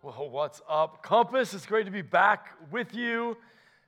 [0.00, 1.52] Well, what's up, Compass?
[1.54, 3.36] It's great to be back with you.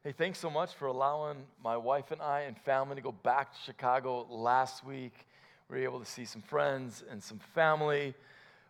[0.02, 3.52] Hey, thanks so much for allowing my wife and I and family to go back
[3.52, 5.12] to Chicago last week.
[5.68, 8.14] We were able to see some friends and some family.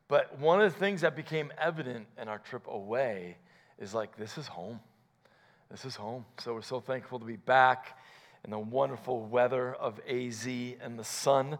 [0.06, 3.38] But one of the things that became evident in our trip away
[3.78, 4.78] is like, this is home.
[5.70, 6.26] This is home.
[6.40, 7.98] So we're so thankful to be back
[8.44, 11.56] in the wonderful weather of AZ and the sun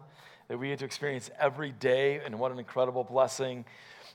[0.47, 2.21] that we get to experience every day.
[2.23, 3.65] And what an incredible blessing.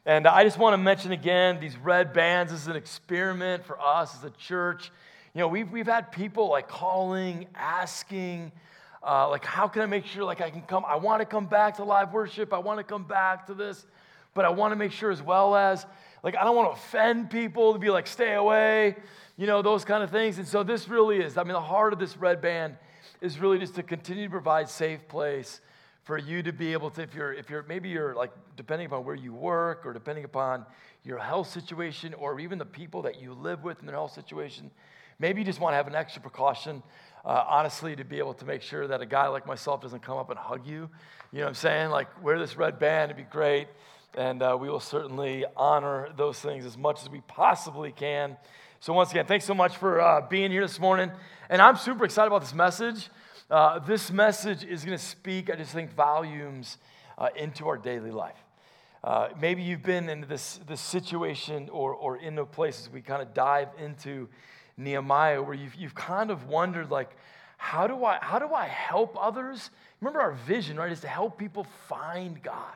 [0.06, 4.16] And I just want to mention again these red bands is an experiment for us
[4.16, 4.92] as a church.
[5.34, 8.52] You know, we've, we've had people like calling, asking,
[9.04, 10.84] uh, like, how can I make sure like I can come?
[10.86, 12.52] I want to come back to live worship.
[12.52, 13.84] I want to come back to this,
[14.32, 15.84] but I want to make sure as well as
[16.22, 18.94] like I don't want to offend people to be like, stay away,
[19.36, 20.38] you know, those kind of things.
[20.38, 21.36] And so this really is.
[21.36, 22.76] I mean, the heart of this red band
[23.20, 25.60] is really just to continue to provide safe place
[26.06, 29.04] for you to be able to if you're if you're maybe you're like depending upon
[29.04, 30.64] where you work or depending upon
[31.02, 34.70] your health situation or even the people that you live with in their health situation
[35.18, 36.80] maybe you just want to have an extra precaution
[37.24, 40.16] uh, honestly to be able to make sure that a guy like myself doesn't come
[40.16, 40.88] up and hug you.
[41.32, 41.90] You know what i'm saying?
[41.90, 43.66] Like wear this red band it'd be great.
[44.16, 48.36] And uh, we will certainly honor those things as much as we possibly can.
[48.78, 51.10] So once again thanks so much for uh, being here this morning.
[51.50, 53.08] And i'm super excited about this message
[53.50, 56.78] uh, this message is going to speak, I just think, volumes
[57.16, 58.38] uh, into our daily life.
[59.04, 63.22] Uh, maybe you've been in this, this situation or, or in the places we kind
[63.22, 64.28] of dive into
[64.76, 67.16] Nehemiah where you've, you've kind of wondered, like,
[67.56, 69.70] how do, I, how do I help others?
[70.00, 72.74] Remember, our vision, right, is to help people find God,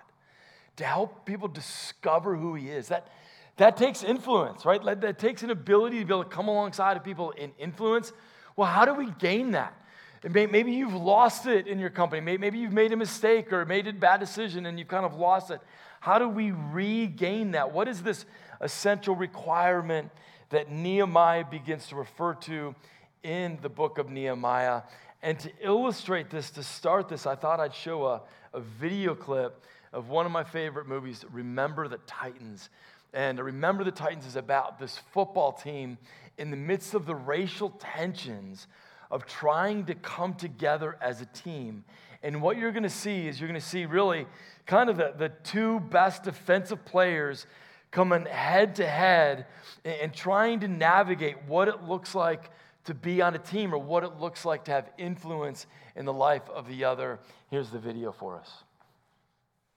[0.77, 2.89] to help people discover who He is.
[2.89, 3.09] That,
[3.57, 4.83] that takes influence, right?
[4.85, 8.13] That, that takes an ability to be able to come alongside of people in influence.
[8.57, 9.75] Well, how do we gain that?
[10.23, 12.21] Maybe you've lost it in your company.
[12.37, 15.51] Maybe you've made a mistake or made a bad decision and you've kind of lost
[15.51, 15.61] it.
[16.01, 17.73] How do we regain that?
[17.73, 18.27] What is this
[18.61, 20.11] essential requirement
[20.51, 22.75] that Nehemiah begins to refer to
[23.23, 24.83] in the book of Nehemiah?
[25.23, 28.23] And to illustrate this, to start this, I thought I'd show a,
[28.53, 32.69] a video clip of one of my favorite movies, Remember the Titans.
[33.13, 35.99] And Remember the Titans is about this football team
[36.39, 38.67] in the midst of the racial tensions
[39.11, 41.85] of trying to come together as a team.
[42.23, 44.27] And what you're going to see is you're going to see really
[44.67, 47.47] kind of the, the two best defensive players
[47.91, 49.47] coming head to head
[49.85, 52.51] and trying to navigate what it looks like
[52.85, 55.67] to be on a team or what it looks like to have influence
[55.97, 57.19] in the life of the other.
[57.51, 58.65] Here's the video for us.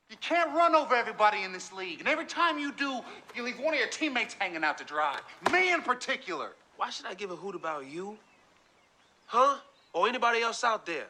[0.09, 1.99] You can't run over everybody in this league.
[1.99, 2.99] And every time you do,
[3.35, 5.17] you leave one of your teammates hanging out to dry.
[5.51, 6.51] Me in particular.
[6.77, 8.17] Why should I give a hoot about you?
[9.33, 9.57] Huh?
[9.93, 11.07] Or anybody else out there?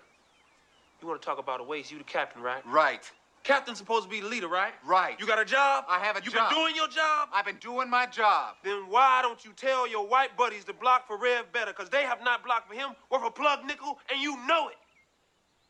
[1.01, 1.91] You want to talk about a waste?
[1.91, 2.65] You the captain, right?
[2.65, 3.11] Right.
[3.43, 4.71] Captain's supposed to be the leader, right?
[4.85, 5.19] Right.
[5.19, 5.83] You got a job?
[5.89, 6.49] I have a you job.
[6.49, 7.27] You been doing your job?
[7.33, 8.55] I've been doing my job.
[8.63, 11.73] Then why don't you tell your white buddies to block for Rev better?
[11.73, 14.77] Because they have not blocked for him worth a plug nickel, and you know it.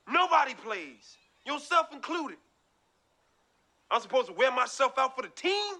[0.08, 2.38] Nobody plays, yourself included.
[3.90, 5.74] I'm supposed to wear myself out for the team?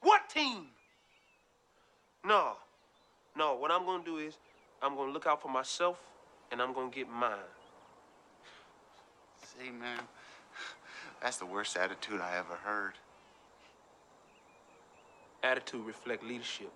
[0.00, 0.68] What team?
[2.24, 2.52] No.
[3.36, 4.38] No, what I'm going to do is
[4.82, 5.98] I'm gonna look out for myself
[6.50, 7.38] and I'm gonna get mine.
[9.42, 10.00] See, man,
[11.22, 12.94] that's the worst attitude I ever heard.
[15.42, 16.72] Attitude reflect leadership,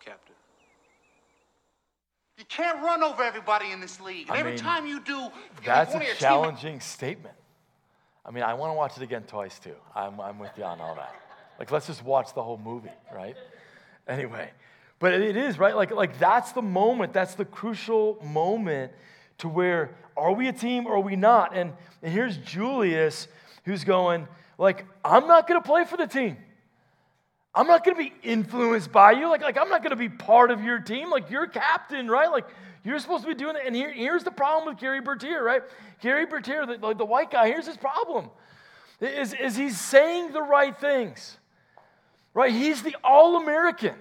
[0.00, 0.34] Captain.
[2.38, 4.28] You can't run over everybody in this league.
[4.28, 5.30] And I every mean, time you do, you
[5.64, 7.34] that's a team- challenging statement.
[8.26, 9.74] I mean, I want to watch it again twice too.
[9.94, 11.14] I'm, I'm with you on all that.
[11.58, 13.36] Like, let's just watch the whole movie, right?
[14.08, 14.50] Anyway,
[14.98, 15.76] but it is, right?
[15.76, 18.92] Like, like that's the moment, that's the crucial moment
[19.38, 21.56] to where are we a team or are we not?
[21.56, 21.72] And,
[22.02, 23.28] and here's Julius
[23.64, 24.28] who's going,
[24.58, 26.36] like, I'm not gonna play for the team.
[27.54, 29.28] I'm not gonna be influenced by you.
[29.28, 31.10] Like, like I'm not gonna be part of your team.
[31.10, 32.30] Like you're captain, right?
[32.30, 32.46] Like
[32.84, 33.62] you're supposed to be doing it.
[33.66, 35.62] And here, here's the problem with Gary Bertier, right?
[36.00, 38.30] Gary Bertier, the, like the white guy, here's his problem.
[39.00, 41.38] Is, is he's saying the right things.
[42.32, 42.52] Right?
[42.52, 43.94] He's the all-American.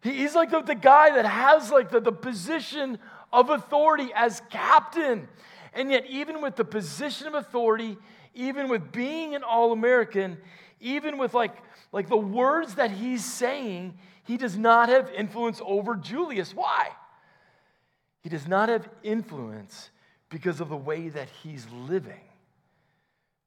[0.00, 2.98] He's like the, the guy that has like the, the position
[3.32, 5.28] of authority as captain.
[5.74, 7.96] And yet, even with the position of authority,
[8.34, 10.38] even with being an All American,
[10.80, 11.56] even with like,
[11.92, 16.54] like the words that he's saying, he does not have influence over Julius.
[16.54, 16.90] Why?
[18.20, 19.90] He does not have influence
[20.28, 22.20] because of the way that he's living.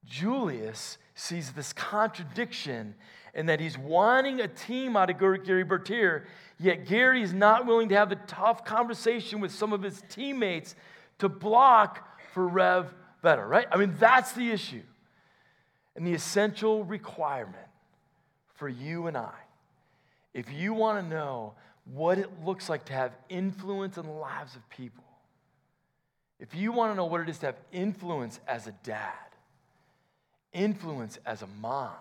[0.05, 2.95] Julius sees this contradiction
[3.33, 6.27] and that he's wanting a team out of Gary Bertier,
[6.59, 10.75] yet Gary is not willing to have the tough conversation with some of his teammates
[11.19, 13.67] to block for Rev better, right?
[13.71, 14.83] I mean, that's the issue.
[15.95, 17.67] And the essential requirement
[18.55, 19.33] for you and I
[20.33, 21.53] if you want to know
[21.85, 25.03] what it looks like to have influence in the lives of people,
[26.39, 29.13] if you want to know what it is to have influence as a dad,
[30.53, 31.91] influence as a mom,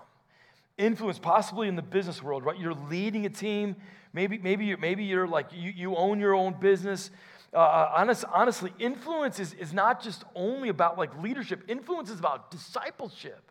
[0.81, 2.59] influence possibly in the business world, right?
[2.59, 3.77] You're leading a team.
[4.13, 7.11] Maybe, maybe, you're, maybe you're like, you, you own your own business.
[7.53, 12.19] Uh, uh, honest, honestly, influence is, is not just only about like leadership, influence is
[12.19, 13.51] about discipleship.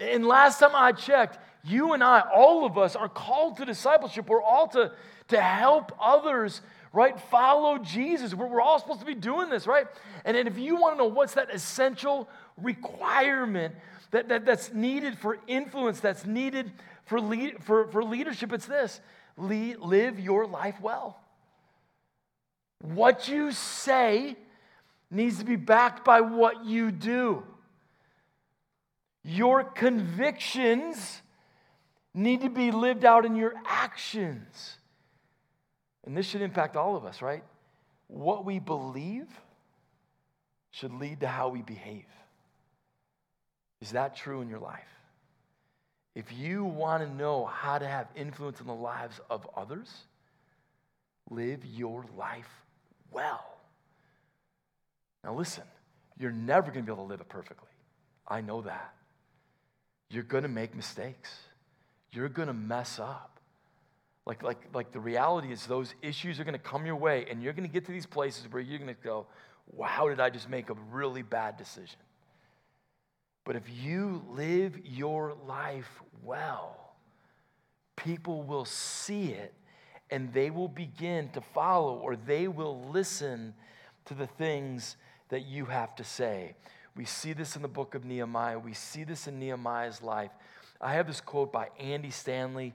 [0.00, 4.28] And last time I checked, you and I, all of us, are called to discipleship.
[4.28, 4.92] We're all to,
[5.28, 6.60] to help others,
[6.92, 7.18] right?
[7.30, 8.34] Follow Jesus.
[8.34, 9.86] We're, we're all supposed to be doing this, right?
[10.24, 13.74] And, and if you want to know what's that essential requirement
[14.10, 16.72] that, that, that's needed for influence, that's needed
[17.04, 19.00] for, lead, for, for leadership, it's this
[19.36, 21.20] lead, live your life well.
[22.80, 24.36] What you say
[25.10, 27.44] needs to be backed by what you do.
[29.24, 31.22] Your convictions
[32.14, 34.76] need to be lived out in your actions.
[36.04, 37.42] And this should impact all of us, right?
[38.06, 39.26] What we believe
[40.70, 42.06] should lead to how we behave.
[43.80, 44.82] Is that true in your life?
[46.14, 49.88] If you want to know how to have influence in the lives of others,
[51.30, 52.48] live your life
[53.12, 53.44] well.
[55.22, 55.64] Now, listen,
[56.18, 57.68] you're never going to be able to live it perfectly.
[58.26, 58.94] I know that.
[60.10, 61.30] You're going to make mistakes,
[62.12, 63.38] you're going to mess up.
[64.26, 67.42] Like, like, like the reality is, those issues are going to come your way, and
[67.42, 69.26] you're going to get to these places where you're going to go,
[69.72, 71.98] wow, did I just make a really bad decision?
[73.48, 76.92] But if you live your life well,
[77.96, 79.54] people will see it
[80.10, 83.54] and they will begin to follow or they will listen
[84.04, 84.98] to the things
[85.30, 86.56] that you have to say.
[86.94, 90.30] We see this in the book of Nehemiah, we see this in Nehemiah's life.
[90.78, 92.74] I have this quote by Andy Stanley.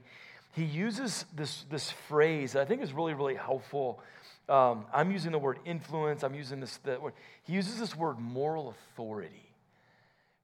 [0.56, 4.02] He uses this, this phrase that I think is really, really helpful.
[4.48, 7.12] Um, I'm using the word influence, I'm using this the word.
[7.44, 9.43] He uses this word moral authority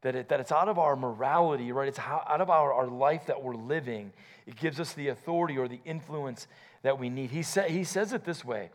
[0.02, 1.88] that, it, that it's out of our morality, right?
[1.88, 4.12] It's how, out of our, our life that we're living.
[4.46, 6.46] It gives us the authority or the influence
[6.82, 7.30] that we need.
[7.30, 8.70] He, sa- he says it this way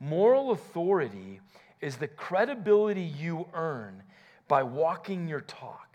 [0.00, 1.40] moral authority
[1.80, 4.02] is the credibility you earn
[4.48, 5.88] by walking your talk.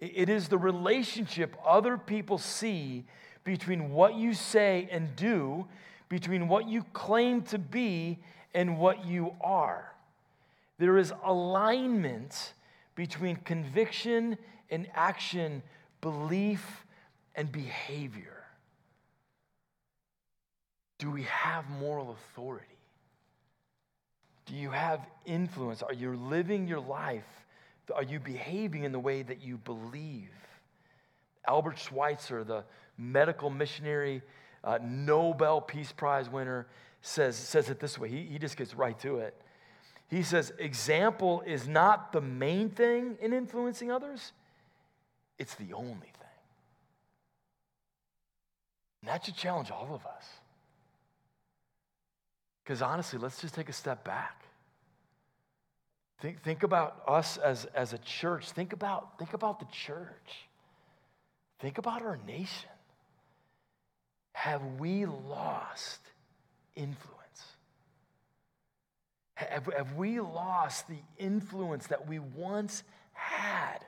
[0.00, 3.04] It is the relationship other people see
[3.44, 5.66] between what you say and do,
[6.08, 8.18] between what you claim to be
[8.54, 9.92] and what you are.
[10.78, 12.54] There is alignment
[12.94, 14.38] between conviction
[14.70, 15.62] and action,
[16.00, 16.84] belief
[17.34, 18.44] and behavior?
[20.98, 22.66] Do we have moral authority?
[24.46, 25.82] Do you have influence?
[25.82, 27.24] Are you living your life?
[27.94, 30.30] Are you behaving in the way that you believe?
[31.46, 32.64] Albert Schweitzer, the
[32.96, 34.22] medical missionary,
[34.62, 36.66] uh, Nobel Peace Prize winner,
[37.02, 38.08] says, says it this way.
[38.08, 39.34] He, he just gets right to it.
[40.08, 44.32] He says, example is not the main thing in influencing others,
[45.38, 46.10] it's the only thing.
[49.02, 50.24] And that should challenge all of us.
[52.62, 54.44] Because honestly, let's just take a step back.
[56.20, 58.50] Think, think about us as, as a church.
[58.52, 60.48] Think about, think about the church.
[61.58, 62.70] Think about our nation.
[64.32, 66.00] Have we lost
[66.74, 67.13] influence?
[69.34, 73.78] Have, have we lost the influence that we once had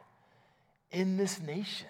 [0.91, 1.89] in this nation?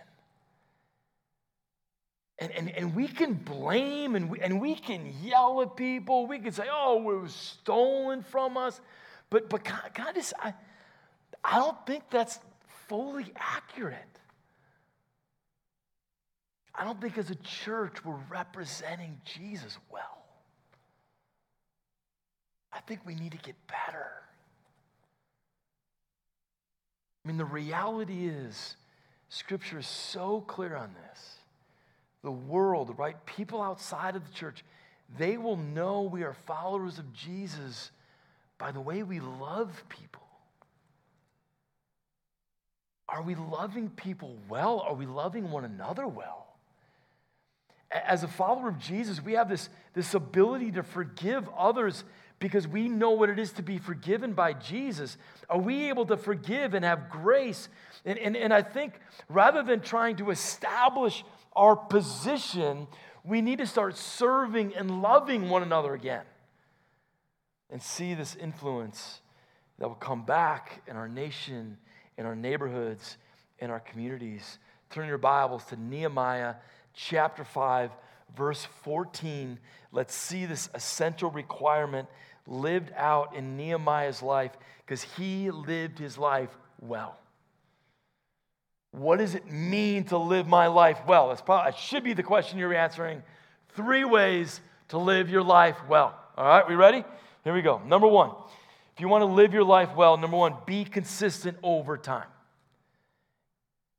[2.38, 6.26] And, and, and we can blame and we, and we can yell at people.
[6.26, 8.78] We can say, oh, it was stolen from us.
[9.30, 10.52] But, but God, God is, I,
[11.42, 12.38] I don't think that's
[12.88, 13.96] fully accurate.
[16.74, 20.15] I don't think as a church we're representing Jesus well.
[22.72, 24.06] I think we need to get better.
[27.24, 28.76] I mean, the reality is,
[29.28, 31.34] Scripture is so clear on this.
[32.22, 33.16] The world, right?
[33.26, 34.64] People outside of the church,
[35.18, 37.90] they will know we are followers of Jesus
[38.58, 40.22] by the way we love people.
[43.08, 44.80] Are we loving people well?
[44.80, 46.46] Are we loving one another well?
[47.90, 52.04] As a follower of Jesus, we have this, this ability to forgive others
[52.38, 55.16] because we know what it is to be forgiven by Jesus?
[55.48, 57.68] Are we able to forgive and have grace?
[58.04, 61.24] And, and, and I think rather than trying to establish
[61.54, 62.86] our position,
[63.24, 66.24] we need to start serving and loving one another again
[67.70, 69.20] and see this influence
[69.78, 71.78] that will come back in our nation,
[72.16, 73.16] in our neighborhoods,
[73.58, 74.58] in our communities.
[74.90, 76.54] Turn your Bibles to Nehemiah
[76.94, 77.90] chapter 5,
[78.34, 79.58] verse 14,
[79.92, 82.08] let's see this essential requirement
[82.46, 84.52] lived out in Nehemiah's life
[84.84, 87.18] because he lived his life well.
[88.92, 91.28] What does it mean to live my life well?
[91.28, 93.22] That's probably that should be the question you're answering.
[93.70, 96.18] Three ways to live your life well.
[96.36, 97.04] All right, we ready?
[97.44, 97.80] Here we go.
[97.84, 98.30] Number one,
[98.94, 102.26] if you want to live your life well, number one, be consistent over time.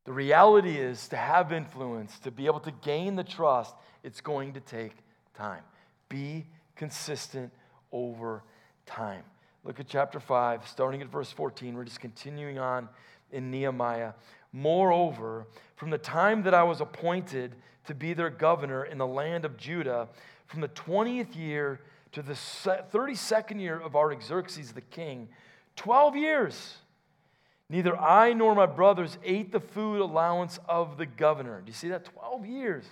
[0.08, 4.54] The reality is to have influence, to be able to gain the trust, it's going
[4.54, 4.94] to take
[5.34, 5.64] time.
[6.08, 6.46] Be
[6.78, 7.52] consistent
[7.92, 8.42] over
[8.86, 9.24] time.
[9.66, 11.76] Look at chapter 5, starting at verse 14.
[11.76, 12.88] We're just continuing on
[13.34, 14.14] in Nehemiah.
[14.54, 15.46] Moreover,
[15.76, 17.56] from the time that I was appointed
[17.88, 20.08] to be their governor in the land of Judah,
[20.46, 21.82] from the 20th year
[22.14, 25.28] to the 32nd year of Artaxerxes the king,
[25.76, 26.78] 12 years,
[27.70, 31.62] neither I nor my brothers ate the food allowance of the governor.
[31.62, 32.06] Do you see that?
[32.06, 32.86] 12 years.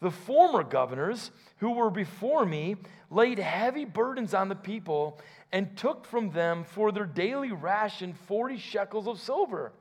[0.00, 2.76] The former governors who were before me
[3.10, 5.18] laid heavy burdens on the people
[5.52, 9.72] and took from them for their daily ration 40 shekels of silver.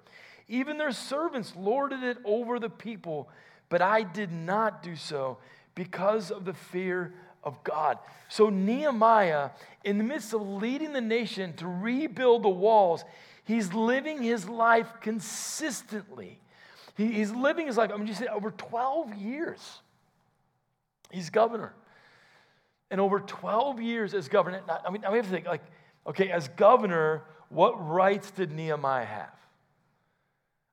[0.48, 3.30] Even their servants lorded it over the people,
[3.70, 5.40] but I did not do so
[5.74, 7.98] because of the fear of God.
[8.30, 9.50] So, Nehemiah,
[9.84, 13.04] in the midst of leading the nation to rebuild the walls,
[13.44, 16.40] he's living his life consistently.
[16.96, 19.80] he's living his life, I'm just saying, over 12 years.
[21.12, 21.74] He's governor.
[22.90, 25.64] And over 12 years as governor, I mean, I have to think, like,
[26.06, 29.34] okay, as governor, what rights did Nehemiah have?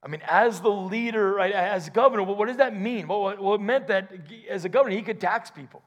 [0.02, 3.06] I mean, as the leader, right, as governor, well, what does that mean?
[3.06, 4.10] Well, well, it meant that
[4.48, 5.82] as a governor, he could tax people.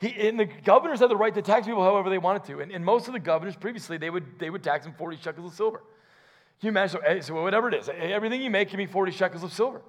[0.00, 2.60] He, and the governors had the right to tax people however they wanted to.
[2.60, 5.52] And, and most of the governors previously, they would, they would tax them 40 shekels
[5.52, 5.82] of silver.
[6.60, 7.00] You imagine?
[7.22, 9.82] So, whatever it is, everything you make can be 40 shekels of silver.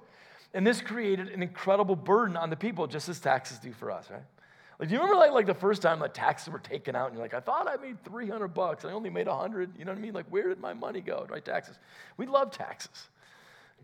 [0.52, 4.10] And this created an incredible burden on the people, just as taxes do for us,
[4.10, 4.22] right?
[4.78, 7.14] Like, do you remember like, like the first time like taxes were taken out and
[7.14, 8.84] you're like, I thought I made 300 bucks.
[8.84, 9.78] I only made 100.
[9.78, 10.12] You know what I mean?
[10.12, 11.26] Like, where did my money go?
[11.30, 11.44] Right?
[11.44, 11.78] Taxes.
[12.16, 13.08] We love taxes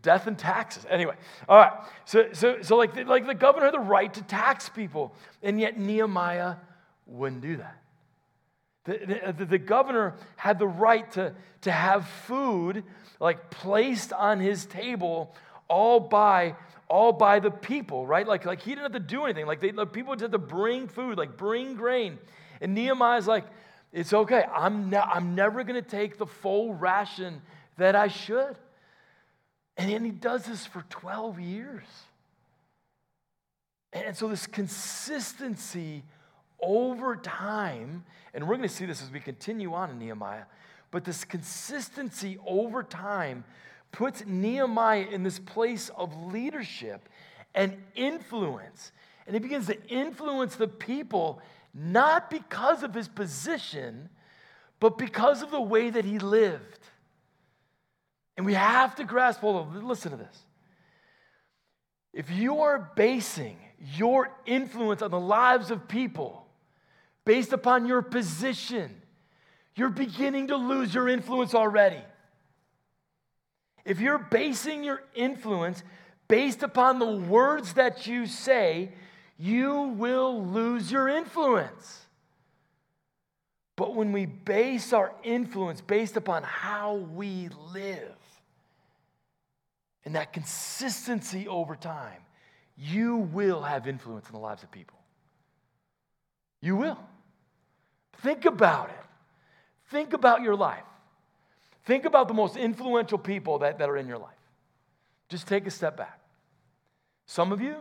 [0.03, 0.85] death and taxes.
[0.91, 1.15] Anyway,
[1.49, 1.73] all right.
[2.05, 5.61] So, so, so like, the, like the governor had the right to tax people, and
[5.61, 6.57] yet Nehemiah
[7.07, 7.82] wouldn't do that.
[8.85, 12.83] The, the, the, governor had the right to, to have food
[13.21, 15.33] like placed on his table
[15.69, 16.57] all by
[16.93, 18.29] all by the people, right?
[18.29, 19.47] Like, like he didn't have to do anything.
[19.47, 22.19] Like they, the people had to bring food, like bring grain.
[22.61, 23.47] And Nehemiah's like,
[23.93, 24.45] it's okay.
[24.55, 27.41] I'm, ne- I'm never going to take the full ration
[27.79, 28.57] that I should.
[29.79, 31.87] And then he does this for 12 years.
[33.95, 36.03] And so, this consistency
[36.63, 40.45] over time, and we're going to see this as we continue on in Nehemiah,
[40.91, 43.45] but this consistency over time
[43.91, 47.09] puts Nehemiah in this place of leadership
[47.55, 48.93] and influence.
[49.27, 51.41] And he begins to influence the people
[51.75, 54.09] not because of his position,
[54.81, 56.81] but because of the way that he lived.
[58.37, 60.39] And we have to grasp hold of, listen to this.
[62.13, 63.57] If you are basing
[63.97, 66.42] your influence on the lives of people
[67.25, 69.03] based upon your position,
[69.75, 72.03] you're beginning to lose your influence already.
[73.85, 75.83] If you're basing your influence
[76.29, 78.93] based upon the words that you say,
[79.39, 82.07] you will lose your influence.
[83.77, 88.15] But when we base our influence based upon how we live,
[90.05, 92.21] and that consistency over time,
[92.77, 94.99] you will have influence in the lives of people.
[96.61, 96.99] You will.
[98.23, 99.05] Think about it.
[99.91, 100.85] Think about your life.
[101.85, 104.31] Think about the most influential people that, that are in your life.
[105.29, 106.21] Just take a step back.
[107.27, 107.77] Some of you,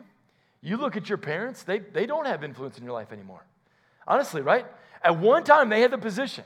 [0.61, 3.45] you look at your parents, they, they don't have influence in your life anymore.
[4.07, 4.65] Honestly, right?
[5.03, 6.43] At one time, they had the position,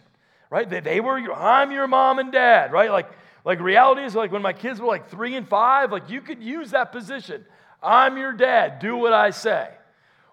[0.50, 0.70] right?
[0.70, 2.92] They, they were, your, I'm your mom and dad, right?
[2.92, 3.10] Like,
[3.46, 6.42] like reality is like when my kids were like three and five, like you could
[6.42, 7.46] use that position.
[7.82, 8.80] I'm your dad.
[8.80, 9.70] Do what I say.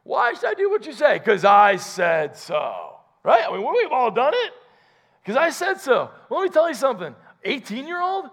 [0.03, 1.19] Why should I do what you say?
[1.19, 2.92] Because I said so.
[3.25, 3.45] Right?
[3.47, 4.53] I mean, we've all done it.
[5.23, 6.11] Because I said so.
[6.29, 7.15] Well, let me tell you something.
[7.45, 8.27] 18 year old,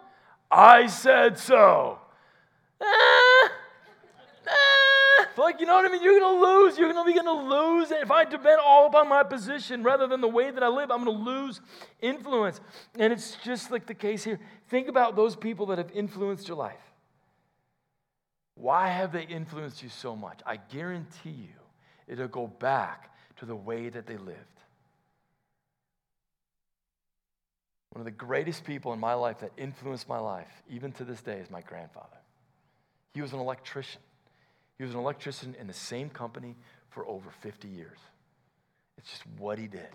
[0.50, 2.00] I said so.
[2.82, 2.86] Eh,
[4.48, 5.26] eh.
[5.38, 6.04] Like, you know what I mean?
[6.04, 6.78] You're going to lose.
[6.78, 7.92] You're going to be going to lose.
[7.92, 11.04] If I depend all upon my position rather than the way that I live, I'm
[11.04, 11.62] going to lose
[12.02, 12.60] influence.
[12.98, 14.40] And it's just like the case here.
[14.70, 16.76] Think about those people that have influenced your life.
[18.56, 20.42] Why have they influenced you so much?
[20.46, 21.60] I guarantee you
[22.08, 24.38] it'll go back to the way that they lived.
[27.92, 31.22] One of the greatest people in my life that influenced my life, even to this
[31.22, 32.18] day, is my grandfather.
[33.14, 34.02] He was an electrician.
[34.78, 36.56] He was an electrician in the same company
[36.90, 37.98] for over 50 years.
[38.98, 39.90] It's just what he did.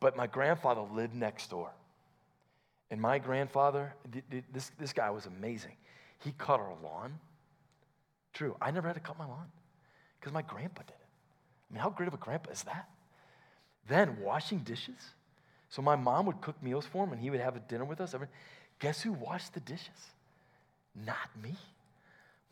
[0.00, 1.70] But my grandfather lived next door.
[2.90, 3.94] And my grandfather,
[4.52, 5.76] this, this guy was amazing.
[6.20, 7.18] He cut our lawn.
[8.32, 9.50] True, I never had to cut my lawn
[10.20, 11.08] because my grandpa did it.
[11.70, 12.88] I mean, how great of a grandpa is that?
[13.88, 15.14] Then washing dishes.
[15.74, 18.00] So my mom would cook meals for him and he would have a dinner with
[18.00, 18.14] us.
[18.78, 20.12] Guess who washed the dishes?
[20.94, 21.56] Not me.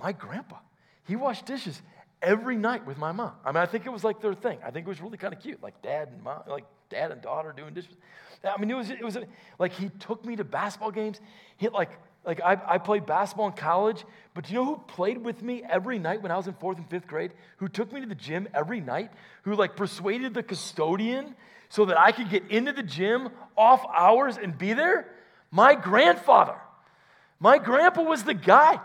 [0.01, 0.57] My grandpa.
[1.05, 1.81] He washed dishes
[2.21, 3.35] every night with my mom.
[3.45, 4.59] I mean, I think it was like their thing.
[4.65, 7.23] I think it was really kind of cute, like dad and mom, like dad and
[7.23, 7.95] daughter doing dishes.
[8.43, 9.17] I mean, it was, it was
[9.57, 11.21] like he took me to basketball games.
[11.59, 11.93] He like,
[12.25, 15.63] like I, I played basketball in college, but do you know who played with me
[15.69, 17.33] every night when I was in fourth and fifth grade?
[17.57, 19.11] Who took me to the gym every night?
[19.43, 21.35] Who like persuaded the custodian
[21.69, 25.09] so that I could get into the gym off hours and be there?
[25.51, 26.57] My grandfather.
[27.41, 28.79] My grandpa was the guy.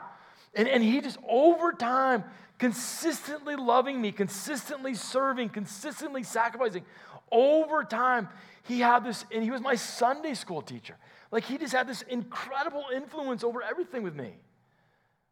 [0.56, 2.24] And, and he just over time,
[2.58, 6.84] consistently loving me, consistently serving, consistently sacrificing.
[7.32, 8.30] Over time,
[8.64, 10.96] he had this, and he was my Sunday school teacher.
[11.32, 14.34] Like he just had this incredible influence over everything with me.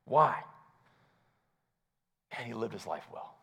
[0.05, 0.43] Why?
[2.37, 3.35] And he lived his life well.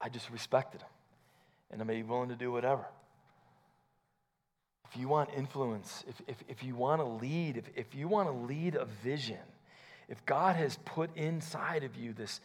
[0.00, 0.88] I just respected him.
[1.70, 2.84] And I may be willing to do whatever.
[4.90, 8.28] If you want influence, if, if, if you want to lead, if, if you want
[8.28, 9.38] to lead a vision,
[10.08, 12.40] if God has put inside of you this,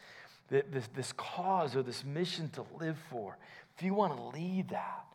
[0.49, 3.37] this, this cause or this mission to live for,
[3.77, 5.05] if you want to lead that,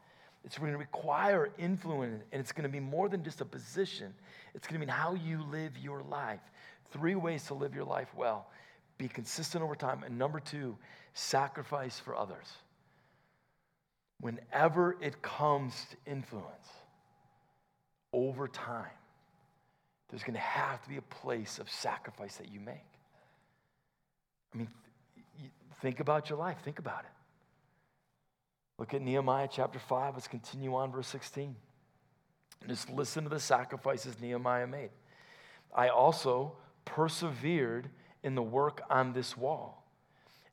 [0.45, 4.13] it's going to require influence, and it's going to be more than just a position.
[4.55, 6.41] It's going to mean how you live your life.
[6.93, 8.47] Three ways to live your life well
[8.97, 10.05] be consistent over time.
[10.05, 10.77] And number two,
[11.15, 12.47] sacrifice for others.
[14.21, 16.69] Whenever it comes to influence,
[18.13, 18.87] over time,
[20.09, 22.77] there's going to have to be a place of sacrifice that you make.
[24.55, 24.69] I mean,
[25.83, 27.11] think about your life, think about it.
[28.79, 30.15] Look at Nehemiah chapter 5.
[30.15, 31.55] Let's continue on, verse 16.
[32.67, 34.91] Just listen to the sacrifices Nehemiah made.
[35.75, 37.89] I also persevered
[38.23, 39.87] in the work on this wall,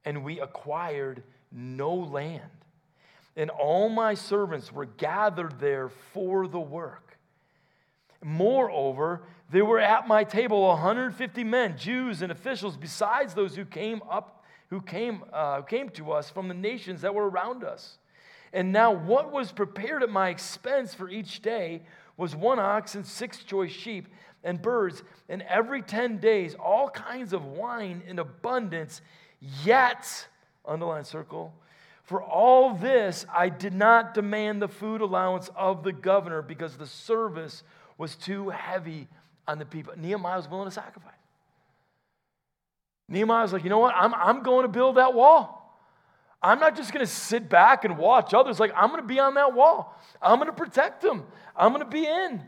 [0.06, 2.44] and we acquired no land.
[3.36, 7.18] And all my servants were gathered there for the work.
[8.24, 14.02] Moreover, there were at my table 150 men, Jews and officials, besides those who came
[14.10, 17.98] up, who came, uh, came to us from the nations that were around us.
[18.54, 21.84] And now, what was prepared at my expense for each day
[22.18, 24.08] was one ox and six choice sheep
[24.44, 29.02] and birds, and every 10 days, all kinds of wine in abundance.
[29.64, 30.28] Yet,
[30.66, 31.54] underline circle,
[32.04, 36.88] for all this, I did not demand the food allowance of the governor because the
[36.88, 37.64] service
[37.98, 39.08] was too heavy
[39.48, 39.94] on the people.
[39.96, 41.14] Nehemiah was willing to sacrifice.
[43.08, 43.94] Nehemiah was like, you know what?
[43.96, 45.61] I'm, I'm going to build that wall.
[46.44, 48.60] I'm not just going to sit back and watch others.
[48.60, 49.96] Like, I'm going to be on that wall.
[50.22, 51.26] I'm going to protect them.
[51.56, 52.42] I'm going to be in.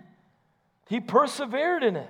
[0.89, 2.09] He persevered in it.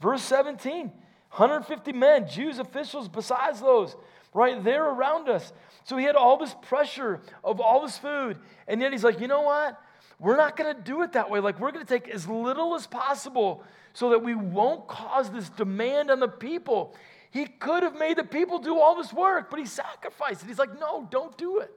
[0.00, 0.92] Verse 17
[1.30, 3.94] 150 men, Jews officials besides those,
[4.32, 5.52] right there around us.
[5.84, 8.38] So he had all this pressure of all this food.
[8.66, 9.78] And yet he's like, you know what?
[10.18, 11.40] We're not going to do it that way.
[11.40, 13.62] Like, we're going to take as little as possible
[13.92, 16.94] so that we won't cause this demand on the people.
[17.30, 20.48] He could have made the people do all this work, but he sacrificed it.
[20.48, 21.72] He's like, no, don't do it.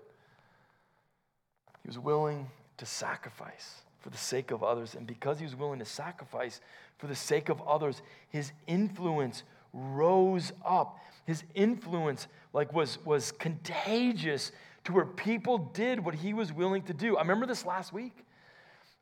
[1.84, 4.96] He was willing to sacrifice for the sake of others.
[4.96, 6.62] And because he was willing to sacrifice
[6.98, 11.00] for the sake of others, his influence rose up.
[11.26, 14.52] His influence like was, was contagious
[14.86, 17.18] to where people did what he was willing to do.
[17.18, 18.26] I remember this last week.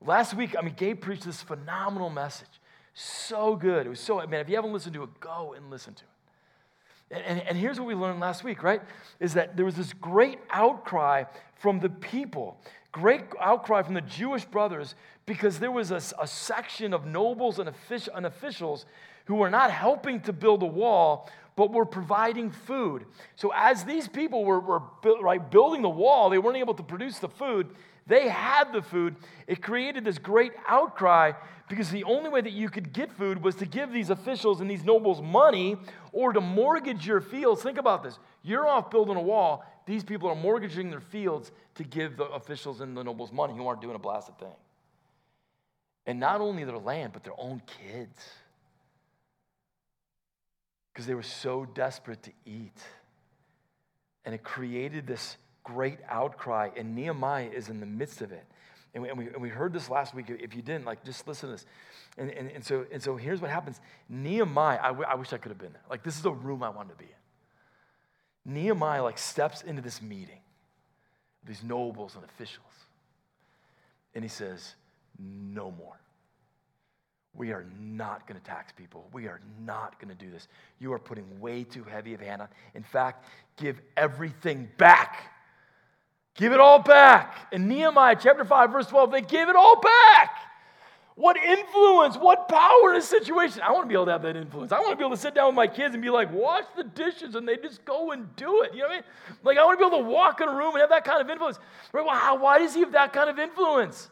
[0.06, 2.48] Last week, I mean, Gabe preached this phenomenal message.
[2.94, 3.86] So good.
[3.86, 6.19] It was so, man, if you haven't listened to it, go and listen to it.
[7.12, 8.82] And, and, here's what we learned last week, right?
[9.20, 11.24] Is that there was this great outcry
[11.56, 12.60] from the people,
[12.92, 14.94] great outcry from the Jewish brothers,
[15.26, 18.86] because there was a, a section of nobles and, offic- and officials
[19.26, 23.06] who were not helping to build a wall, but were providing food.
[23.36, 24.82] So as these people were, were
[25.22, 27.70] right, building the wall, they weren't able to produce the food.
[28.08, 29.16] They had the food.
[29.46, 31.34] It created this great outcry
[31.70, 34.70] because the only way that you could get food was to give these officials and
[34.70, 35.78] these nobles money
[36.12, 37.62] or to mortgage your fields.
[37.62, 38.18] Think about this.
[38.42, 39.64] You're off building a wall.
[39.86, 43.68] These people are mortgaging their fields to give the officials and the nobles money who
[43.68, 44.56] aren't doing a blasted thing.
[46.08, 48.20] And not only their land, but their own kids.
[50.92, 52.78] Because they were so desperate to eat.
[54.26, 58.44] And it created this great outcry, and Nehemiah is in the midst of it.
[58.94, 60.26] And we, and we, and we heard this last week.
[60.30, 61.66] If you didn't, like, just listen to this.
[62.18, 65.38] And, and, and, so, and so here's what happens Nehemiah, I, w- I wish I
[65.38, 65.84] could have been there.
[65.90, 67.06] Like, this is a room I wanted to be
[68.46, 68.54] in.
[68.54, 70.42] Nehemiah, like, steps into this meeting,
[71.46, 72.66] these nobles and officials.
[74.16, 74.76] And he says,
[75.20, 76.00] No more.
[77.36, 79.08] We are not going to tax people.
[79.14, 80.48] We are not going to do this.
[80.80, 82.48] You are putting way too heavy of a hand on.
[82.74, 83.24] In fact,
[83.56, 85.32] give everything back.
[86.36, 87.48] Give it all back.
[87.52, 90.38] In Nehemiah chapter 5, verse 12, they gave it all back.
[91.16, 93.62] What influence, what power in a situation.
[93.62, 94.72] I want to be able to have that influence.
[94.72, 96.64] I want to be able to sit down with my kids and be like, wash
[96.78, 98.74] the dishes, and they just go and do it.
[98.74, 99.04] You know what I mean?
[99.44, 101.22] Like, I want to be able to walk in a room and have that kind
[101.22, 101.60] of influence.
[101.92, 102.06] Right?
[102.06, 104.10] Well, how, why does he have that kind of influence?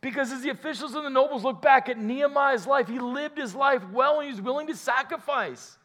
[0.00, 3.54] Because as the officials and the nobles look back at Nehemiah's life, he lived his
[3.54, 5.78] life well and he was willing to sacrifice.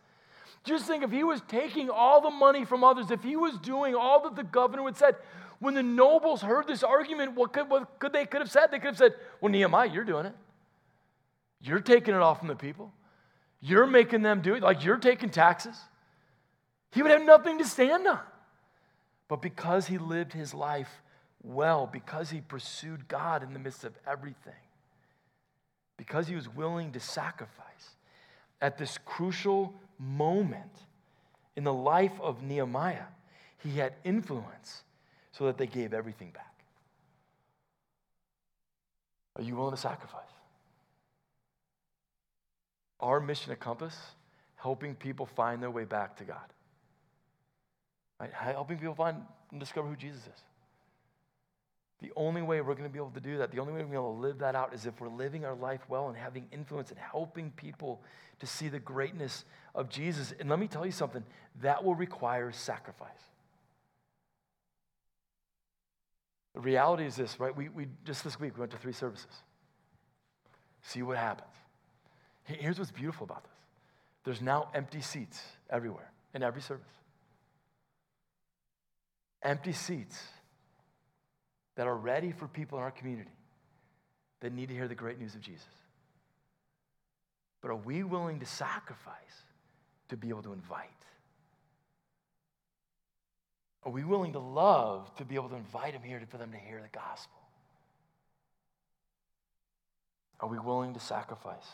[0.63, 3.95] Just think if he was taking all the money from others, if he was doing
[3.95, 5.15] all that the governor would said,
[5.63, 8.67] when the nobles heard this argument, what could, what could they could have said?
[8.69, 10.35] They could have said, Well, Nehemiah, you're doing it.
[11.61, 12.91] You're taking it off from the people.
[13.61, 15.77] You're making them do it, like you're taking taxes.
[16.91, 18.19] He would have nothing to stand on.
[19.29, 21.01] But because he lived his life
[21.41, 24.53] well, because he pursued God in the midst of everything,
[25.95, 27.95] because he was willing to sacrifice
[28.61, 30.71] at this crucial moment
[31.55, 33.05] in the life of Nehemiah,
[33.59, 34.83] he had influence
[35.33, 36.53] so that they gave everything back.
[39.35, 40.21] Are you willing to sacrifice?
[42.99, 43.97] Our mission at Compass,
[44.55, 46.53] helping people find their way back to God.
[48.19, 48.31] Right?
[48.31, 49.17] Helping people find
[49.51, 50.41] and discover who Jesus is.
[52.01, 53.85] The only way we're going to be able to do that, the only way we're
[53.85, 56.09] going to be able to live that out is if we're living our life well
[56.09, 58.01] and having influence and helping people
[58.39, 60.33] to see the greatness of Jesus.
[60.39, 61.23] And let me tell you something
[61.61, 63.09] that will require sacrifice.
[66.53, 67.55] The reality is this, right?
[67.55, 69.31] We, we just this week we went to three services.
[70.81, 71.49] See what happens.
[72.43, 73.51] Here's what's beautiful about this.
[74.25, 76.85] There's now empty seats everywhere in every service.
[79.41, 80.21] Empty seats
[81.75, 83.31] that are ready for people in our community
[84.41, 85.65] that need to hear the great news of Jesus.
[87.61, 89.15] But are we willing to sacrifice
[90.09, 90.89] to be able to invite?
[93.85, 96.57] Are we willing to love to be able to invite them here for them to
[96.57, 97.37] hear the gospel?
[100.39, 101.67] Are we willing to sacrifice?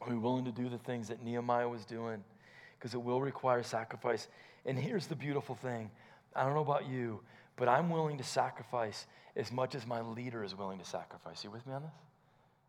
[0.00, 2.24] Are we willing to do the things that Nehemiah was doing?
[2.78, 4.28] Because it will require sacrifice.
[4.64, 5.90] And here's the beautiful thing
[6.34, 7.20] I don't know about you,
[7.56, 11.44] but I'm willing to sacrifice as much as my leader is willing to sacrifice.
[11.44, 11.90] You with me on this?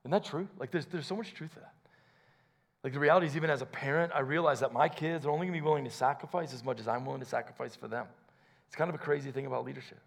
[0.01, 0.47] Isn't that true?
[0.57, 1.73] Like, there's, there's so much truth to that.
[2.83, 5.45] Like, the reality is, even as a parent, I realize that my kids are only
[5.45, 8.07] going to be willing to sacrifice as much as I'm willing to sacrifice for them.
[8.67, 9.99] It's kind of a crazy thing about leadership.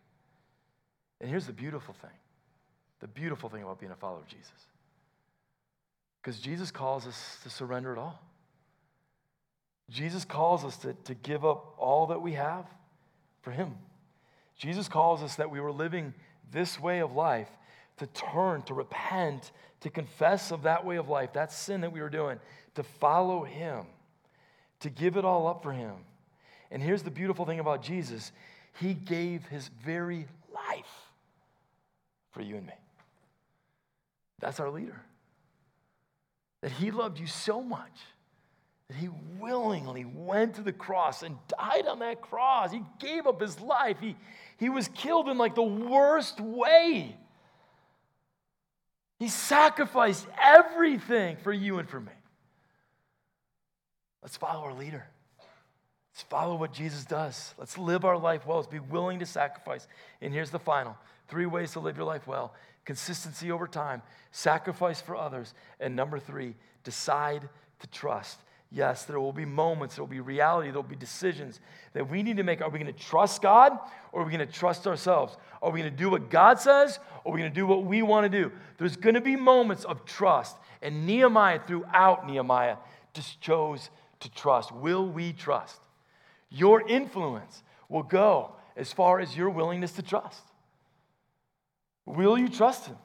[1.20, 2.10] And here's the beautiful thing
[3.00, 4.50] the beautiful thing about being a follower of Jesus.
[6.22, 8.18] Because Jesus calls us to surrender it all.
[9.90, 12.64] Jesus calls us to, to give up all that we have
[13.42, 13.74] for Him.
[14.56, 16.14] Jesus calls us that we were living
[16.50, 17.50] this way of life
[17.98, 22.00] to turn, to repent, to confess of that way of life, that sin that we
[22.00, 22.40] were doing,
[22.74, 23.84] to follow Him,
[24.80, 25.94] to give it all up for Him.
[26.70, 28.32] And here's the beautiful thing about Jesus
[28.80, 31.10] He gave His very life
[32.32, 32.72] for you and me.
[34.40, 35.00] That's our leader.
[36.62, 38.00] That He loved you so much
[38.88, 39.08] that he
[39.38, 42.70] willingly went to the cross and died on that cross.
[42.70, 43.96] He gave up his life.
[44.00, 44.16] He,
[44.58, 47.16] he was killed in like the worst way.
[49.18, 52.12] He sacrificed everything for you and for me.
[54.24, 55.06] Let's follow our leader.
[56.12, 57.54] Let's follow what Jesus does.
[57.58, 58.56] Let's live our life well.
[58.56, 59.86] Let's be willing to sacrifice.
[60.22, 60.96] And here's the final
[61.28, 66.18] three ways to live your life well consistency over time, sacrifice for others, and number
[66.18, 67.48] three, decide
[67.80, 68.38] to trust.
[68.70, 71.60] Yes, there will be moments, there will be reality, there will be decisions
[71.92, 72.60] that we need to make.
[72.60, 73.78] Are we going to trust God
[74.12, 75.36] or are we going to trust ourselves?
[75.62, 77.84] Are we going to do what God says or are we going to do what
[77.84, 78.52] we want to do?
[78.78, 80.56] There's going to be moments of trust.
[80.82, 82.76] And Nehemiah, throughout Nehemiah,
[83.14, 83.90] just chose
[84.24, 84.72] to trust.
[84.72, 85.80] Will we trust?
[86.50, 90.42] Your influence will go as far as your willingness to trust.
[92.06, 92.96] Will you trust Him?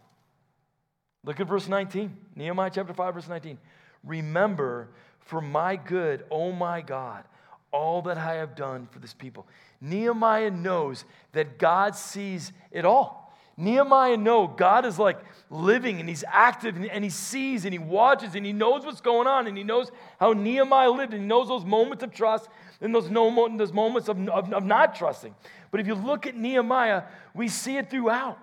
[1.24, 3.58] Look at verse 19, Nehemiah chapter 5, verse 19.
[4.04, 7.24] Remember for my good, oh my God,
[7.72, 9.46] all that I have done for this people.
[9.82, 13.29] Nehemiah knows that God sees it all.
[13.60, 15.20] Nehemiah knows God is like
[15.50, 19.28] living and he's active and he sees and he watches and he knows what's going
[19.28, 22.48] on and he knows how Nehemiah lived and he knows those moments of trust
[22.80, 25.36] and those, no, those moments of, of, of not trusting.
[25.72, 28.40] But if you look at Nehemiah, we see it throughout.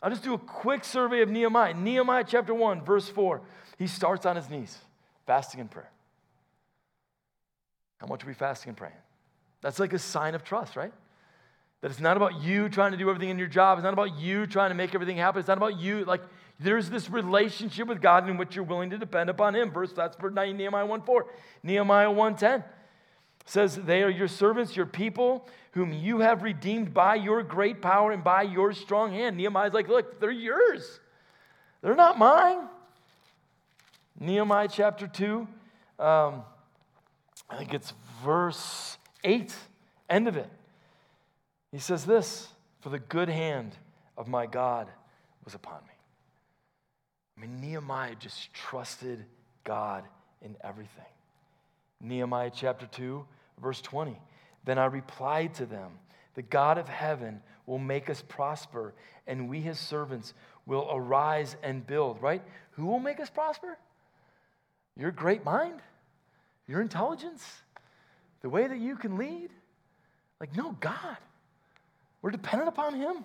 [0.00, 1.74] I'll just do a quick survey of Nehemiah.
[1.74, 3.42] Nehemiah chapter 1, verse 4.
[3.78, 4.78] He starts on his knees,
[5.26, 5.90] fasting and prayer.
[7.98, 8.94] How much are we fasting and praying?
[9.60, 10.92] That's like a sign of trust, right?
[11.80, 13.78] That it's not about you trying to do everything in your job.
[13.78, 15.40] It's not about you trying to make everything happen.
[15.40, 16.04] It's not about you.
[16.04, 16.22] Like,
[16.58, 19.70] there's this relationship with God in which you're willing to depend upon Him.
[19.70, 21.26] Verse, that's for Nehemiah 1 4.
[21.62, 22.36] Nehemiah 1
[23.44, 28.10] says, They are your servants, your people, whom you have redeemed by your great power
[28.10, 29.36] and by your strong hand.
[29.36, 31.00] Nehemiah's like, Look, they're yours,
[31.82, 32.68] they're not mine.
[34.18, 35.46] Nehemiah chapter 2,
[35.98, 36.42] um,
[37.50, 37.92] I think it's
[38.24, 39.54] verse 8,
[40.08, 40.50] end of it.
[41.76, 42.48] He says this
[42.80, 43.76] For the good hand
[44.16, 44.88] of my God
[45.44, 45.92] was upon me.
[47.36, 49.22] I mean, Nehemiah just trusted
[49.62, 50.04] God
[50.40, 51.04] in everything.
[52.00, 53.26] Nehemiah chapter 2,
[53.60, 54.18] verse 20.
[54.64, 55.98] Then I replied to them,
[56.32, 58.94] The God of heaven will make us prosper,
[59.26, 60.32] and we, his servants,
[60.64, 62.42] will arise and build, right?
[62.70, 63.76] Who will make us prosper?
[64.96, 65.82] Your great mind,
[66.66, 67.44] your intelligence,
[68.40, 69.50] the way that you can lead.
[70.40, 71.18] Like, no, God.
[72.26, 73.24] We're dependent upon him.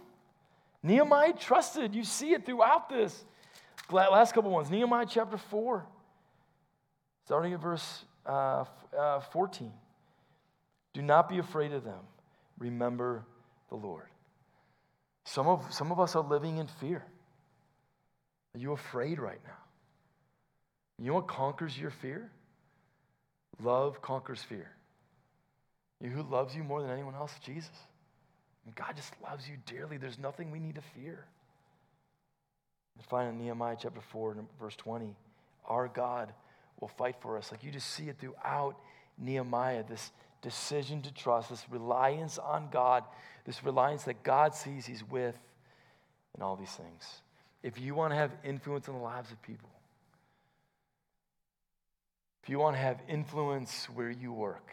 [0.83, 1.95] Nehemiah trusted.
[1.95, 3.25] You see it throughout this.
[3.89, 4.69] Last couple ones.
[4.69, 5.83] Nehemiah chapter 4,
[7.25, 9.71] starting at verse uh, uh, 14.
[10.93, 12.01] Do not be afraid of them.
[12.59, 13.25] Remember
[13.69, 14.05] the Lord.
[15.25, 17.03] Some of, some of us are living in fear.
[18.53, 19.57] Are you afraid right now?
[20.99, 22.29] You know what conquers your fear?
[23.63, 24.69] Love conquers fear.
[25.99, 27.33] You know who loves you more than anyone else?
[27.43, 27.71] Jesus.
[28.65, 29.97] And God just loves you dearly.
[29.97, 31.26] There's nothing we need to fear.
[32.95, 35.15] And finally, Nehemiah chapter 4, verse 20,
[35.65, 36.34] our God
[36.80, 37.52] will fight for us.
[37.52, 38.76] Like you just see it throughout
[39.17, 43.04] Nehemiah, this decision to trust, this reliance on God,
[43.45, 45.38] this reliance that God sees He's with,
[46.34, 47.21] and all these things.
[47.63, 49.69] If you want to have influence in the lives of people,
[52.43, 54.71] if you want to have influence where you work,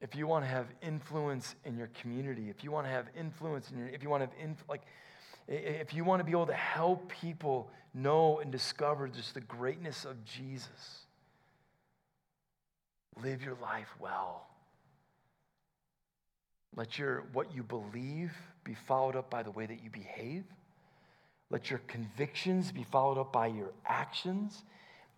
[0.00, 3.70] if you want to have influence in your community, if you want to have influence
[3.70, 4.82] in your, if you want to have, inf- like,
[5.48, 10.04] if you want to be able to help people know and discover just the greatness
[10.04, 11.06] of Jesus,
[13.22, 14.48] live your life well.
[16.74, 20.44] Let your what you believe be followed up by the way that you behave.
[21.48, 24.64] Let your convictions be followed up by your actions.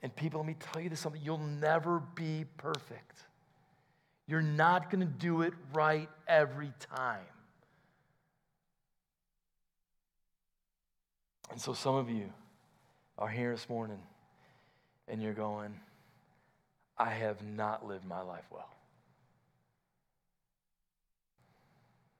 [0.02, 3.24] And people, let me tell you this something you'll never be perfect.
[4.28, 7.24] You're not going to do it right every time.
[11.50, 12.30] And so some of you
[13.16, 14.00] are here this morning
[15.08, 15.74] and you're going,
[16.98, 18.68] I have not lived my life well.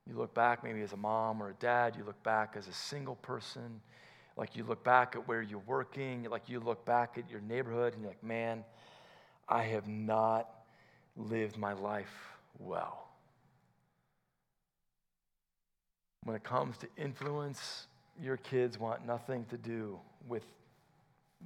[0.07, 2.73] You look back maybe as a mom or a dad, you look back as a
[2.73, 3.83] single person,
[4.35, 7.93] like you look back at where you're working, like you look back at your neighborhood
[7.93, 8.65] and you're like, man,
[9.47, 10.49] I have not
[11.19, 12.15] lived my life
[12.59, 13.09] well.
[16.25, 17.87] When it comes to influence,
[18.23, 20.45] your kids want nothing to do with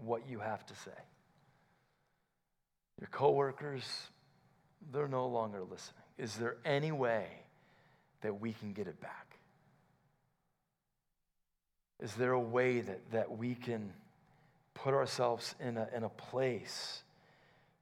[0.05, 0.91] what you have to say.
[3.01, 3.85] Your coworkers,
[4.93, 6.03] they're no longer listening.
[6.19, 7.27] Is there any way
[8.23, 9.39] that we can get it back?
[12.01, 13.93] Is there a way that, that we can
[14.75, 17.03] put ourselves in a, in a place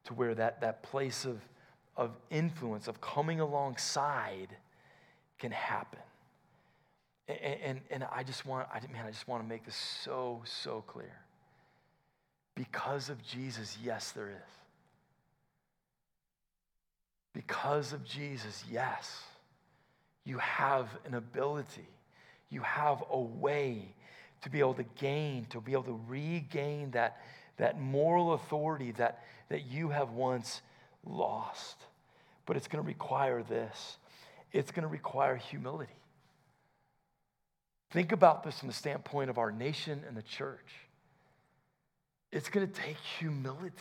[0.05, 1.41] to where that, that place of,
[2.01, 4.49] of influence, of coming alongside,
[5.39, 6.01] can happen?
[7.29, 10.41] And, and, and I just want, I, man, I just want to make this so,
[10.47, 11.13] so clear.
[12.55, 14.53] Because of Jesus, yes, there is.
[17.35, 19.23] Because of Jesus, yes,
[20.25, 21.87] you have an ability,
[22.49, 23.95] you have a way
[24.41, 27.21] to be able to gain, to be able to regain that,
[27.59, 30.63] that moral authority that, that you have once
[31.05, 31.77] lost.
[32.47, 33.99] But it's going to require this
[34.53, 35.93] it's going to require humility.
[37.91, 40.67] Think about this from the standpoint of our nation and the church.
[42.33, 43.75] It's going to take humility.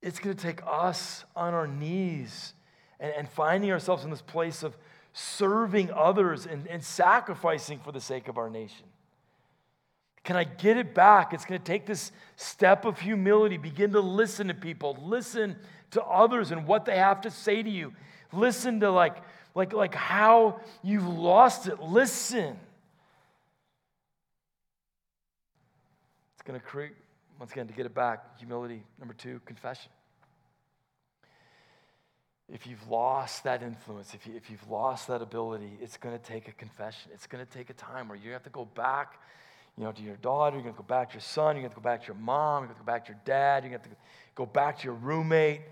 [0.00, 2.54] It's going to take us on our knees
[2.98, 4.76] and, and finding ourselves in this place of
[5.12, 8.86] serving others and, and sacrificing for the sake of our nation.
[10.24, 11.34] Can I get it back?
[11.34, 13.58] It's going to take this step of humility.
[13.58, 15.56] Begin to listen to people, listen
[15.92, 17.92] to others and what they have to say to you.
[18.32, 19.16] Listen to like,
[19.54, 21.80] like, like how you've lost it.
[21.80, 22.56] Listen.
[26.34, 26.92] It's going to create,
[27.38, 28.82] once again, to get it back, humility.
[28.98, 29.90] Number two, confession.
[32.52, 36.22] if you've lost that influence, if, you, if you've lost that ability, it's going to
[36.22, 37.10] take a confession.
[37.14, 39.20] It's going to take a time where you have to go back,
[39.76, 41.70] you know, to your daughter, you're going to go back to your son, you're going
[41.70, 43.70] to go back to your mom, you're going to go back to your dad, you're
[43.70, 43.96] going to
[44.34, 45.62] go back to your roommate,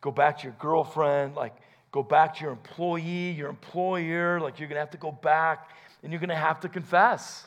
[0.00, 1.56] go back to your girlfriend, like
[1.90, 5.70] go back to your employee, your employer, like you're going to have to go back
[6.02, 7.46] and you're going to have to confess.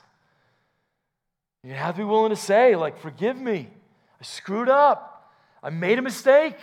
[1.63, 3.69] You have to be willing to say, like, forgive me.
[4.19, 5.31] I screwed up.
[5.61, 6.57] I made a mistake.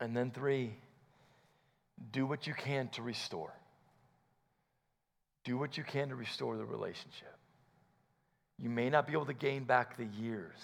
[0.00, 0.74] And then, three,
[2.10, 3.52] do what you can to restore.
[5.44, 7.36] Do what you can to restore the relationship.
[8.58, 10.58] You may not be able to gain back the years,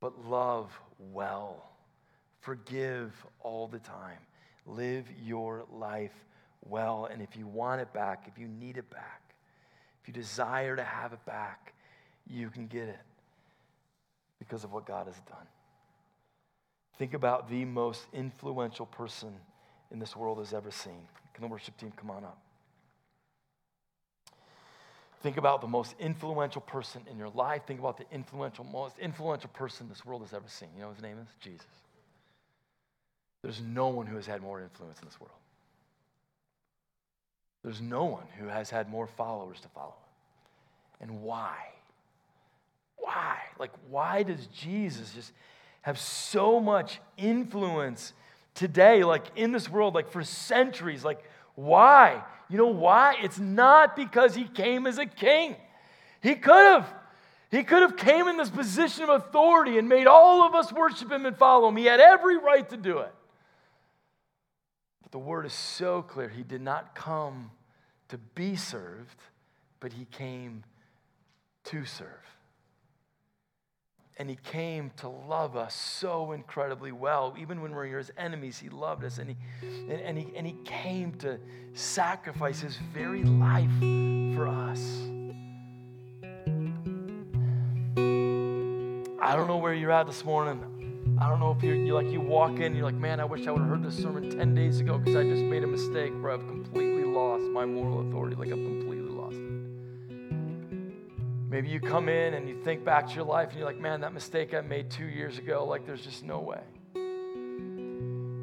[0.00, 0.70] but love
[1.12, 1.68] well.
[2.40, 4.18] Forgive all the time.
[4.66, 6.14] Live your life
[6.64, 7.08] well.
[7.10, 9.22] And if you want it back, if you need it back,
[10.00, 11.74] if you desire to have it back,
[12.28, 13.00] you can get it
[14.38, 15.46] because of what God has done.
[16.98, 19.34] Think about the most influential person
[19.90, 21.08] in this world has ever seen.
[21.34, 22.38] Can the worship team come on up?
[25.22, 27.62] Think about the most influential person in your life.
[27.66, 30.68] Think about the influential, most influential person this world has ever seen.
[30.76, 31.28] You know his name is?
[31.40, 31.66] Jesus.
[33.42, 35.38] There's no one who has had more influence in this world.
[37.62, 39.94] There's no one who has had more followers to follow.
[41.00, 41.56] And why?
[42.96, 43.38] Why?
[43.58, 45.32] Like, why does Jesus just
[45.82, 48.12] have so much influence
[48.54, 51.04] today, like in this world, like for centuries?
[51.04, 51.24] Like,
[51.56, 52.22] why?
[52.48, 53.16] You know why?
[53.20, 55.56] It's not because he came as a king.
[56.20, 56.94] He could have.
[57.50, 61.10] He could have came in this position of authority and made all of us worship
[61.10, 61.76] him and follow him.
[61.76, 63.14] He had every right to do it.
[65.02, 66.28] But the word is so clear.
[66.28, 67.52] He did not come
[68.08, 69.20] to be served,
[69.80, 70.64] but he came
[71.64, 72.08] to serve.
[74.18, 77.34] And he came to love us so incredibly well.
[77.38, 79.18] Even when we were his enemies, he loved us.
[79.18, 81.38] And he, and, and, he, and he came to
[81.74, 83.70] sacrifice his very life
[84.34, 84.80] for us.
[89.20, 91.18] I don't know where you're at this morning.
[91.20, 93.46] I don't know if you're, you like you walk in, you're like, man, I wish
[93.46, 96.12] I would have heard this sermon 10 days ago because I just made a mistake
[96.22, 98.36] where I've completely lost my moral authority.
[98.36, 99.65] Like I've completely lost it.
[101.48, 104.00] Maybe you come in and you think back to your life and you're like, man,
[104.00, 106.60] that mistake I made two years ago, like there's just no way.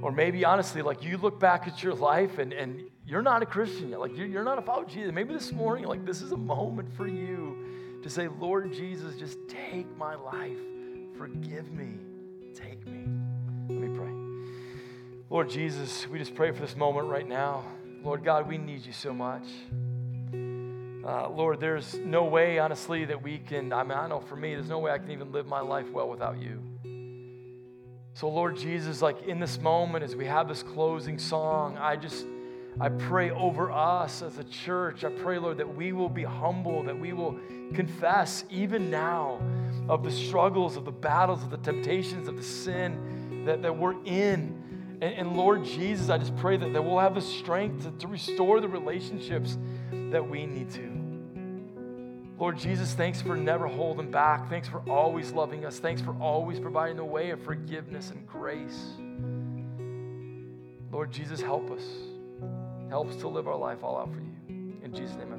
[0.01, 3.45] Or maybe honestly, like you look back at your life and, and you're not a
[3.45, 3.99] Christian yet.
[3.99, 5.11] Like you're, you're not a follower of Jesus.
[5.13, 9.37] Maybe this morning, like this is a moment for you to say, Lord Jesus, just
[9.47, 10.57] take my life.
[11.17, 11.99] Forgive me.
[12.53, 13.05] Take me.
[13.67, 14.11] Let me pray.
[15.29, 17.65] Lord Jesus, we just pray for this moment right now.
[18.01, 19.45] Lord God, we need you so much.
[21.05, 23.73] Uh, Lord, there's no way, honestly, that we can.
[23.73, 25.89] I mean, I know for me, there's no way I can even live my life
[25.91, 26.61] well without you.
[28.13, 32.25] So, Lord Jesus, like in this moment, as we have this closing song, I just,
[32.79, 35.03] I pray over us as a church.
[35.03, 37.37] I pray, Lord, that we will be humble, that we will
[37.73, 39.41] confess even now
[39.89, 44.01] of the struggles, of the battles, of the temptations, of the sin that, that we're
[44.05, 44.97] in.
[45.01, 48.07] And, and Lord Jesus, I just pray that, that we'll have the strength to, to
[48.07, 49.57] restore the relationships
[49.91, 50.92] that we need to.
[52.43, 54.49] Lord Jesus, thanks for never holding back.
[54.49, 55.79] Thanks for always loving us.
[55.79, 58.91] Thanks for always providing a way of forgiveness and grace.
[60.91, 61.83] Lord Jesus, help us.
[62.89, 64.75] Help us to live our life all out for you.
[64.83, 65.31] In Jesus' name,